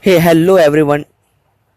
Hey, 0.00 0.20
hello 0.20 0.54
everyone. 0.54 1.04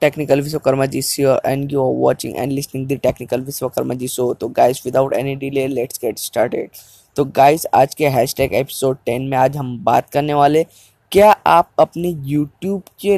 Technical 0.01 0.37
Vishwakarma 0.37 0.85
ji 0.91 1.01
here, 1.01 1.39
and 1.43 1.71
you 1.71 1.81
are 1.81 1.91
watching 1.91 2.37
and 2.37 2.53
listening 2.53 2.85
the 2.85 2.97
Technical 2.97 3.39
Vishwakarma 3.39 3.97
ji 3.97 4.07
show. 4.07 4.33
तो 4.33 4.49
guys, 4.49 4.83
without 4.85 5.15
any 5.19 5.35
delay, 5.35 5.67
let's 5.67 5.97
get 5.97 6.19
started. 6.19 6.69
तो 7.15 7.25
guys, 7.37 7.65
आज 7.73 7.95
के 7.95 8.07
hashtag 8.15 8.53
episode 8.53 8.97
10 9.09 9.27
में 9.29 9.37
आज 9.37 9.57
हम 9.57 9.77
बात 9.83 10.09
करने 10.09 10.33
वाले 10.33 10.63
क्या 11.11 11.31
आप 11.47 11.71
अपने 11.79 12.13
YouTube 12.33 12.89
के 13.05 13.17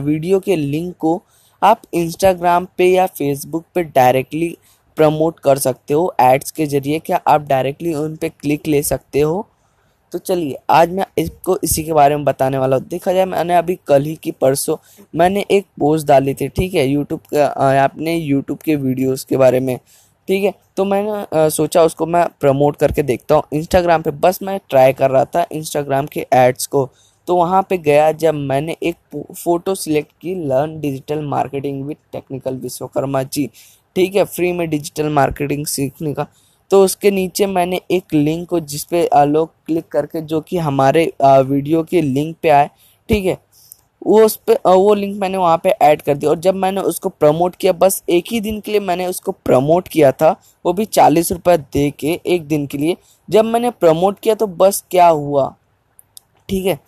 वीडियो 0.00 0.40
के 0.40 0.56
लिंक 0.56 0.94
को 0.96 1.20
आप 1.62 1.82
Instagram 2.02 2.66
पे 2.78 2.92
या 2.92 3.08
Facebook 3.20 3.64
पे 3.74 3.82
डायरेक्टली 3.82 4.56
प्रमोट 4.96 5.40
कर 5.44 5.58
सकते 5.58 5.94
हो 5.94 6.14
एड्स 6.20 6.50
के 6.50 6.66
ज़रिए 6.66 6.98
क्या 7.06 7.20
आप 7.28 7.48
डायरेक्टली 7.48 7.94
उन 7.94 8.16
पे 8.16 8.28
क्लिक 8.28 8.68
ले 8.68 8.82
सकते 8.82 9.20
हो 9.20 9.46
तो 10.14 10.18
चलिए, 10.18 10.56
आज 10.70 10.90
मैं 10.90 11.04
इसको 11.18 11.56
इसी 11.64 11.82
के 11.84 11.92
बारे 11.92 12.16
में 12.16 12.24
बताने 12.24 12.58
वाला 12.58 12.76
हूँ। 12.76 12.84
देखा 12.88 13.12
जाए, 13.12 13.24
मैंने 13.24 13.54
अभी 13.56 13.74
कल 13.86 14.02
ही 14.02 14.14
की 14.22 14.30
परसों 14.32 14.76
मैंने 15.14 15.44
एक 15.50 15.64
पोस्ट 15.80 16.06
डाली 16.06 16.34
थी, 16.34 16.48
ठीक 16.48 16.74
है, 16.74 16.86
यूट्यूब 16.88 17.20
का 17.32 17.46
अपने 17.84 18.14
यूट्यूब 18.14 18.58
के 18.58 18.76
वीडियोस 18.76 19.24
के 19.24 19.36
बारे 19.36 19.60
में, 19.60 19.76
ठीक 20.28 20.44
है? 20.44 20.52
तो 20.76 20.84
मैंने 20.84 21.48
सोचा 21.50 21.82
उसको 21.82 22.06
मैं 22.06 22.24
प्रमोट 22.40 22.76
करके 22.76 23.02
देखता 23.02 23.34
हूँ। 23.34 23.42
इंस्टाग्राम 23.52 24.02
पे 24.02 24.10
बस 24.20 24.38
मैं 24.42 24.58
ट्राई 24.70 24.92
कर 24.92 25.10
रहा 25.10 25.24
था 25.26 25.44
इंस्टाग्राम 25.52 26.06
के 26.12 26.26
एड्स 26.34 26.66
को। 26.66 26.88
तो 27.28 27.36
वहाँ 27.36 27.66
पे 27.70 27.78
गया 27.80 28.10
जब 28.14 28.34
मैंने 28.34 28.76
एक 28.82 28.96
फ़ोटो 29.34 29.74
सिलेक्ट 29.74 30.12
की 30.22 30.34
learn 30.46 30.80
digital 30.80 31.24
marketing 31.26 31.84
with 31.86 31.96
technical 32.12 32.56
Vishwakarma 32.58 33.22
ji, 33.24 33.48
ठीक 33.96 34.16
है? 34.16 34.24
फ्री 34.26 34.52
में 34.52 34.68
डिजिटल 34.70 35.08
मार्केटिंग 35.10 35.66
सीखने 35.66 36.14
का। 36.14 36.26
तो 36.70 36.82
उसके 36.84 37.10
नीचे 37.10 37.46
मैंने 37.46 37.80
एक 37.90 38.14
लिंक 38.14 38.48
को 38.48 38.60
जिस 38.60 38.84
पे 38.84 39.08
लोग 39.16 39.50
क्लिक 39.66 39.88
करके 39.88 40.20
जो 40.22 40.40
कि 40.40 40.58
हमारे 40.58 41.04
वीडियो 41.22 41.82
के 41.82 42.02
लिंक 42.02 42.36
पे 42.42 42.48
आए, 42.48 42.68
ठीक 43.08 43.24
है? 43.24 43.38
वो 44.02 44.24
उस 44.24 44.36
पर 44.48 44.58
वो 44.66 44.94
लिंक 44.94 45.16
मैंने 45.20 45.38
वहाँ 45.38 45.60
पे 45.64 45.70
ऐड 45.70 46.02
कर 46.02 46.16
दिया 46.16 46.30
और 46.30 46.38
जब 46.38 46.54
मैंने 46.54 46.80
उसको 46.82 47.08
प्रमोट 47.08 47.54
किया, 47.56 47.72
बस 47.72 48.02
एक 48.10 48.24
ही 48.32 48.40
दिन 48.40 48.60
के 48.60 48.70
लिए 48.70 48.80
मैंने 48.80 49.06
उसको 49.06 49.32
प्रमोट 49.34 49.88
किया 49.88 50.10
था, 50.12 50.34
वो 50.66 50.72
भी 50.72 50.84
चालीस 50.86 51.32
रुपये 51.32 51.56
दे 51.58 51.90
के 51.90 52.18
एक 52.26 52.46
दिन 52.46 52.66
के 52.66 52.78
लिए। 52.78 52.96
जब 53.28 53.44
मैंने 53.44 53.70
प्रमोट 53.70 54.18
किया 54.18 54.34
तो 54.34 54.46
बस 54.46 54.84
क्या 54.90 55.08
हुआ? 55.08 55.54
ठीक 56.48 56.66
है? 56.66 56.78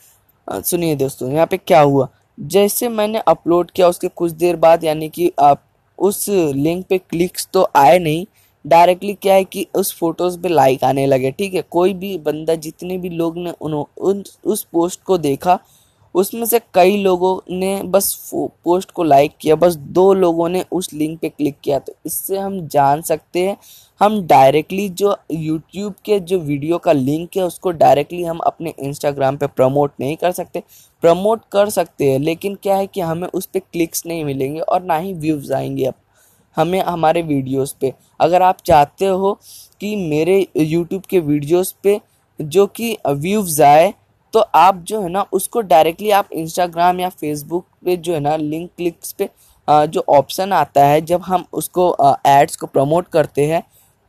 सुनिए 0.49 0.95
दोस्तों, 0.97 1.31
यहाँ 1.33 1.47
पे 1.47 1.57
क्या 1.57 1.81
हुआ? 1.81 2.09
जैसे 2.39 2.89
मैंने 2.89 3.23
अपलोड 3.29 3.71
किया, 3.71 3.89
उसके 3.89 4.09
कुछ 4.09 4.33
देर 4.33 4.57
बाद 4.57 4.85
यानी 4.85 5.09
कि 5.09 5.33
आप 5.41 5.63
उस 5.99 6.29
लिंक 6.29 6.85
पे 6.87 6.99
क्लिक्स 7.01 7.49
तो 7.53 7.69
आए 7.77 7.99
नहीं 7.99 8.27
डायरेक्टली 8.67 9.15
क्या 9.15 9.35
है 9.35 9.45
कि 9.45 9.67
उस 9.75 9.95
फ़ोटोज़ 9.99 10.39
पे 10.41 10.49
लाइक 10.49 10.85
आने 10.85 11.07
लगे, 11.07 11.31
ठीक 11.31 11.55
है? 11.55 11.63
कोई 11.63 11.95
भी 11.95 12.17
बंदा, 12.19 12.55
जितने 12.55 12.99
भी 12.99 13.09
लोग 13.09 13.39
ने 13.39 13.51
उन, 13.51 14.23
उस 14.45 14.67
पोस्ट 14.73 15.03
को 15.03 15.19
देखा, 15.19 15.59
उसमें 16.15 16.45
से 16.47 16.59
कई 16.75 16.97
लोगों 16.97 17.57
ने 17.57 17.83
बस 17.85 18.31
पोस्ट 18.35 18.91
को 18.91 19.03
लाइक 19.03 19.33
किया, 19.41 19.55
बस 19.57 19.75
दो 19.77 20.13
लोगों 20.15 20.49
ने 20.49 20.65
उस 20.73 20.93
लिंक 20.93 21.19
पे 21.21 21.29
क्लिक 21.29 21.57
किया। 21.65 21.79
तो 21.79 21.93
इससे 22.07 22.39
हम 22.39 22.67
जान 22.69 23.03
सकते 23.03 23.41
हैं, 23.41 23.57
हम 24.01 24.21
डायरेक्टली 24.27 24.89
जो 24.89 25.17
यूट्यूब 25.33 25.95
के 26.05 26.19
जो 26.21 26.39
वीडियो 26.39 26.79
का 26.79 26.93
लिंक 26.93 27.37
है, 27.37 27.43
उसको 27.43 27.71
डायरेक्टली 27.73 28.23
हम 28.23 28.39
अपने 28.39 28.75
इंस्टाग्राम 28.79 29.37
पे 29.37 29.47
प्रमोट 29.47 29.93
नहीं 30.01 30.17
कर 30.17 30.33
सकते। 30.33 30.63
प्रमोट 31.03 31.43
कर 31.53 31.71
सकते 31.71 32.11
हैं, 32.13 32.19
लेकिन 32.19 32.55
क्या 32.55 32.77
है 32.77 32.87
कि 32.87 33.01
हमें 33.01 33.29
उस 33.29 33.47
पर 33.47 33.59
क्लिक्स 33.59 34.07
नहीं 34.07 34.25
मिलेंगे 34.25 34.61
और 34.61 34.83
ना 34.83 34.97
ही 34.97 35.13
व्यूज़ 35.15 35.53
आएँगे 35.53 35.85
अब। 35.85 35.95
हमें 36.57 36.81
हमारे 36.83 37.23
वीडियोस 37.25 37.73
पे। 37.81 37.93
अगर 38.21 38.43
आप 38.43 38.57
चाहते 38.67 39.07
हो 39.07 39.33
कि 39.81 39.95
मेरे 39.99 40.47
यूट्यूब 40.59 41.03
के 41.03 41.21
वीडियोस 41.21 41.75
पे 41.83 42.01
जो 42.39 42.67
कि 42.69 42.97
व्यूज़ 43.09 43.63
आए 43.65 43.93
तो 44.35 44.41
आप 44.41 44.83
जो 44.85 45.01
है 45.03 45.09
ना, 45.09 45.25
उसको 45.33 45.61
डायरेक्टली 45.63 46.11
आप 46.13 46.29
इंस्टाग्राम 46.35 47.01
या 47.01 47.09
फेसबुक 47.11 47.65
पे 47.85 47.97
जो 47.99 48.15
है 48.15 48.21
ना 48.21 48.37
लिंक 48.37 48.71
क्लिक्स 48.77 49.13
पे 49.13 49.29
जो 49.69 50.05
ऑप्शन 50.11 50.53
आता 50.55 50.85
है, 50.85 51.01
जब 51.03 51.23
हम 51.23 51.45
उसको 51.53 51.97
एड्स 52.29 52.57
को 52.57 52.67
प्रमोट 52.69 53.09
करते 53.09 53.47
हैं 53.47 53.63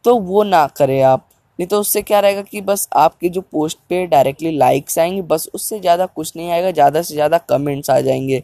तो 0.05 0.15
वो 0.17 0.43
ना 0.45 0.65
करें 0.69 1.02
आप। 1.03 1.27
नहीं 1.59 1.67
तो 1.67 1.80
उससे 1.80 2.02
क्या 2.02 2.19
रहेगा 2.19 2.41
कि 2.43 2.61
बस 2.61 2.87
आपके 2.95 3.30
जो 3.30 3.41
पोस्ट 3.43 3.77
पे 3.89 4.05
डायरेक्टली 4.07 4.52
लाइक्स 4.53 4.97
आएँगे, 4.99 5.21
बस 5.23 5.47
उससे 5.53 5.80
ज़्यादा 5.80 6.05
कुछ 6.07 6.36
नहीं 6.36 6.49
आएगा, 6.52 6.71
ज़्यादा 6.71 7.02
से 7.02 7.13
ज़्यादा 7.13 7.37
कमेंट्स 7.39 7.89
आ 7.89 7.99
जाएँगे। 8.02 8.43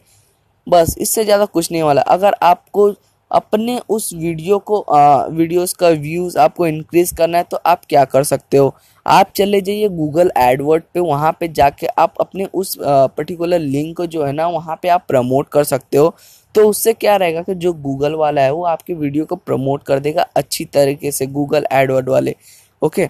बस 0.68 0.96
इससे 0.98 1.24
ज़्यादा 1.26 1.46
कुछ 1.48 1.72
नहीं 1.72 1.82
वाला। 1.84 2.02
अगर 2.04 2.36
आपको 2.44 2.90
अपने 3.34 3.80
उस 3.90 4.10
वीडियो 4.14 4.58
को 4.60 4.80
आ, 4.80 5.26
वीडियोस 5.28 5.74
का 5.74 5.90
व्यूज़ 5.90 6.38
आपको 6.40 6.68
इंक्रीज 6.68 7.12
करना 7.18 7.38
है 7.38 7.44
तो 7.44 7.58
आप 7.66 7.86
क्या 7.90 8.04
कर 8.06 8.24
सकते 8.24 8.58
हो? 8.58 8.74
आप 9.06 9.32
चले 9.36 9.62
जाइए 9.62 9.90
गूगल 9.90 10.32
एडवर्ड 10.40 10.84
पे 10.94 11.00
वहाँ 11.00 11.32
पे 11.40 11.48
जाके 11.50 11.88
आप 11.88 12.14
अपने 12.22 12.46
उस 12.46 12.78
पर्टिकुलर 12.82 13.60
लिंक 13.60 13.96
को 13.98 14.06
जो 14.08 14.24
है 14.26 14.32
ना 14.34 14.48
वहाँ 14.50 14.80
पे 14.82 14.90
आप 14.90 15.06
प्रमोट 15.08 15.50
कर 15.50 15.64
सकते 15.66 15.98
हो। 15.98 16.14
तो 16.56 16.68
उससे 16.70 16.94
क्या 16.94 17.16
रहेगा 17.16 17.42
कि 17.42 17.56
जो 17.56 17.74
गूगल 17.76 18.16
वाला 18.16 18.42
है 18.42 18.52
वो 18.54 18.64
आपके 18.66 18.94
वीडियो 18.94 19.26
को 19.26 19.36
प्रमोट 19.38 19.84
कर 19.84 20.00
देगा 20.00 20.26
अच्छी 20.38 20.66
तरीके 20.66 21.12
से 21.12 21.28
गूगल 21.28 21.66
एडवर्ड 21.72 22.10
वाले। 22.10 22.36
ओके 22.82 23.08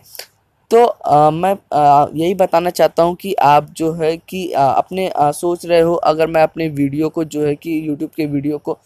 तो 0.74 0.84
आ, 0.86 1.30
मैं 1.32 1.56
आ, 1.74 2.06
यही 2.14 2.34
बताना 2.36 2.70
चाहता 2.70 3.04
हूँ 3.04 3.16
कि 3.16 3.34
आप 3.44 3.70
जो 3.72 3.92
है 3.94 4.16
कि 4.20 4.52
आ, 4.54 4.66
अपने 4.68 5.08
आ, 5.10 5.32
सोच 5.32 5.66
रहे 5.66 5.80
हो 5.82 5.94
अगर 6.06 6.28
मैं 6.28 6.44
अपने 6.44 6.68
वीडियो 6.70 7.10
को 7.10 7.24
जो 7.26 7.46
है 7.46 7.56
कि 7.56 7.78
यूट्यूब 7.88 8.10
के 8.16 8.26
वीडियो 8.26 8.58
को 8.60 8.78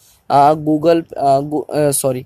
गूगल 0.64 1.04
सॉरी 1.94 2.26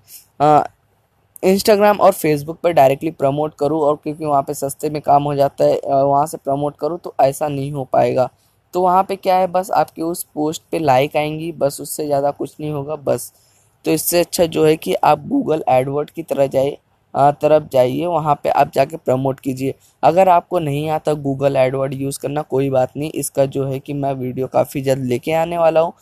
इंस्टाग्राम 1.44 2.00
और 2.00 2.12
फेसबुक 2.14 2.60
पर 2.64 2.72
डायरेक्टली 2.72 3.12
प्रमोट 3.12 3.54
करूँ 3.60 3.80
और 3.82 3.96
क्योंकि 4.04 4.26
वहाँ 4.26 4.42
पे 4.44 4.54
सस्ते 4.54 4.90
में 4.90 5.02
काम 5.02 5.24
हो 5.24 5.36
जाता 5.36 5.66
है 5.66 5.80
वहाँ 5.86 6.26
से 6.26 6.38
प्रमोट 6.38 6.78
करूँ 6.78 7.00
तो 7.00 7.14
ऐसा 7.22 7.48
नहीं 7.48 7.72
हो 7.72 7.84
पाएगा। 7.94 8.30
तो 8.74 8.82
वहाँ 8.82 9.04
पे 9.04 9.16
क्या 9.16 9.38
है 9.38 9.48
बस 9.48 9.72
आपके 9.72 10.02
उस 10.02 10.24
पोस्ट 10.36 10.64
पे 10.72 10.80
लाइक 10.80 11.16
आएँगी 11.18 11.52
बस 11.54 11.80
उससे 11.82 12.06
ज़्यादा 12.06 12.32
कुछ 12.32 12.56
नहीं 12.60 12.72
होगा 12.72 12.96
बस। 12.98 13.32
तो 13.86 13.92
इससे 13.92 14.20
अच्छा 14.20 14.46
जो 14.48 14.66
है 14.66 14.76
कि 14.78 14.94
आप 14.96 15.28
गूगल 15.28 15.64
एडवर्ड 15.70 16.10
की 16.10 16.24
तरह 16.24 16.48
जाए 16.48 16.78
तरफ़ 17.14 17.64
जाइए, 17.74 18.06
वहाँ 18.06 18.36
पे 18.44 18.50
आप 18.50 18.72
जाके 18.74 18.98
प्रमोट 18.98 19.40
कीजिए। 19.40 19.74
अगर 20.04 20.30
आपको 20.30 20.60
नहीं 20.60 20.90
आता 20.90 21.14
गूगल 21.14 21.56
एडवर्ड 21.56 21.94
यूज़ 21.94 22.20
करना, 22.20 22.42
कोई 22.42 22.70
बात 22.70 22.98
नहीं, 22.98 23.12
इसका 23.12 23.46
जो 23.46 23.66
है 23.66 23.80
कि 23.80 23.94
मैं 23.94 24.14
वीडियो 24.14 24.48
काफ़ी 24.48 24.82
जल्द 24.82 25.06
लेके 25.06 25.34
आने 25.34 25.58
वाला 25.58 25.80
हूँ। 25.80 25.94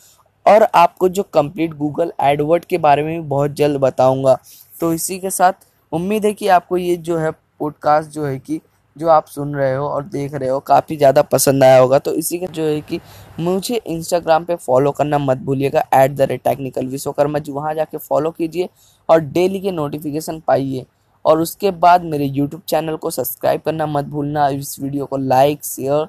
और 0.45 0.63
आपको 0.75 1.09
जो 1.09 1.23
कंप्लीट 1.23 1.73
गूगल 1.73 2.11
एडवर्ड 2.21 2.65
के 2.65 2.77
बारे 2.77 3.03
में 3.03 3.21
भी 3.21 3.27
बहुत 3.27 3.53
जल्द 3.53 3.77
बताऊँगा। 3.77 4.37
तो 4.73 4.93
इसी 4.93 5.19
के 5.19 5.29
साथ, 5.29 5.53
उम्मीद 5.91 6.25
है 6.25 6.33
कि 6.33 6.47
आपको 6.47 6.77
ये 6.77 6.95
जो 6.97 7.17
है 7.17 7.31
पॉडकास्ट 7.31 8.09
जो 8.09 8.25
है 8.25 8.37
कि, 8.39 8.59
जो 8.95 9.07
आप 9.07 9.25
सुन 9.25 9.53
रहे 9.55 9.75
हो 9.75 9.87
और 9.87 10.03
देख 10.03 10.33
रहे 10.33 10.49
हो, 10.49 10.59
काफ़ी 10.59 10.95
ज़्यादा 10.97 11.21
पसंद 11.21 11.63
आया 11.63 11.79
होगा। 11.79 11.99
तो 11.99 12.13
इसी 12.13 12.37
का 12.39 12.47
जो 12.47 12.63
है 12.63 12.79
कि, 12.81 12.99
मुझे 13.39 13.75
इंस्टाग्राम 13.77 14.45
पे 14.45 14.55
फॉलो 14.55 14.91
करना 14.91 15.17
मत 15.17 15.37
भूलिएगा 15.39 15.83
at 15.95 16.11
the 16.11 16.21
rate 16.21 16.43
technical 16.43 16.87
Vishwakarma 16.87 17.39
ji 17.39 17.51
वहाँ 17.51 17.73
जाके 17.73 17.97
फॉलो 17.97 18.31
कीजिए 18.31 18.69
और 19.09 19.19
डेली 19.21 19.59
के 19.59 19.71
नोटिफिकेशन 19.71 20.41
पाइए। 20.47 20.85
और 21.25 21.41
उसके 21.41 21.71
बाद 21.71 22.03
मेरे 22.03 22.25
यूट्यूब 22.25 22.61
चैनल 22.67 22.95
को 22.95 23.09
सब्सक्राइब 23.11 23.61
करना 23.61 23.85
मत 23.85 24.05
भूलना, 24.05 24.47
इस 24.47 24.79
वीडियो 24.79 25.05
को 25.05 25.17
लाइक 25.17 25.65
शेयर 25.65 26.07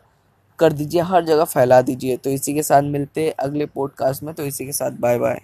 कर 0.58 0.72
दीजिए, 0.72 1.00
हर 1.00 1.24
जगह 1.24 1.44
फैला 1.44 1.80
दीजिए। 1.82 2.16
तो 2.16 2.30
इसी 2.30 2.54
के 2.54 2.62
साथ 2.62 2.82
मिलते 2.82 3.24
हैं 3.24 3.32
अगले 3.40 3.66
पॉडकास्ट 3.66 4.22
में 4.22 4.34
तो 4.34 4.44
इसी 4.44 4.66
के 4.66 4.72
साथ 4.72 5.00
बाय 5.00 5.18
बाय 5.18 5.40